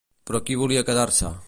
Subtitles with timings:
[0.29, 1.35] Però qui volia quedar-se?